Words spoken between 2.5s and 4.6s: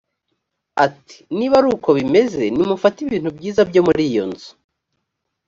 nimufate ibintu byiza byo muri iyo nzu